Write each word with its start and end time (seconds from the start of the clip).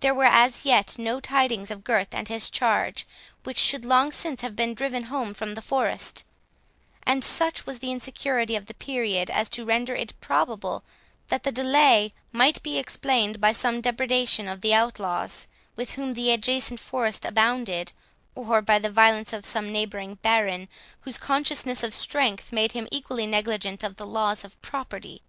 There 0.00 0.14
were 0.16 0.24
as 0.24 0.64
yet 0.64 0.98
no 0.98 1.20
tidings 1.20 1.70
of 1.70 1.84
Gurth 1.84 2.08
and 2.12 2.26
his 2.28 2.50
charge, 2.50 3.06
which 3.44 3.56
should 3.56 3.84
long 3.84 4.10
since 4.10 4.40
have 4.40 4.56
been 4.56 4.74
driven 4.74 5.04
home 5.04 5.32
from 5.32 5.54
the 5.54 5.62
forest 5.62 6.24
and 7.04 7.22
such 7.22 7.64
was 7.64 7.78
the 7.78 7.92
insecurity 7.92 8.56
of 8.56 8.66
the 8.66 8.74
period, 8.74 9.30
as 9.30 9.48
to 9.50 9.64
render 9.64 9.94
it 9.94 10.18
probable 10.20 10.82
that 11.28 11.44
the 11.44 11.52
delay 11.52 12.12
might 12.32 12.64
be 12.64 12.80
explained 12.80 13.40
by 13.40 13.52
some 13.52 13.80
depreciation 13.80 14.48
of 14.48 14.60
the 14.60 14.74
outlaws, 14.74 15.46
with 15.76 15.92
whom 15.92 16.14
the 16.14 16.32
adjacent 16.32 16.80
forest 16.80 17.24
abounded, 17.24 17.92
or 18.34 18.60
by 18.60 18.80
the 18.80 18.90
violence 18.90 19.32
of 19.32 19.46
some 19.46 19.70
neighbouring 19.70 20.16
baron, 20.16 20.68
whose 21.02 21.16
consciousness 21.16 21.84
of 21.84 21.94
strength 21.94 22.50
made 22.50 22.72
him 22.72 22.88
equally 22.90 23.24
negligent 23.24 23.84
of 23.84 23.94
the 23.98 24.04
laws 24.06 24.42
of 24.42 24.60
property. 24.62 25.22